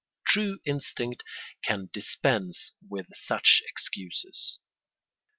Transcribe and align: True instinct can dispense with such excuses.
True 0.25 0.57
instinct 0.65 1.21
can 1.63 1.91
dispense 1.93 2.73
with 2.89 3.05
such 3.13 3.61
excuses. 3.67 4.57